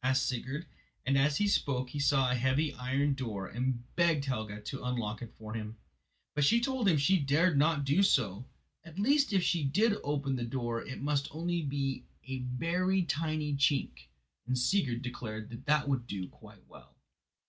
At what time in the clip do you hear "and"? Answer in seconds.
1.04-1.18, 3.48-3.82, 14.46-14.56